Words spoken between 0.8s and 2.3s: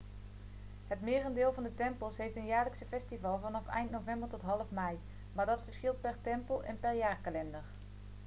het merendeel van de tempels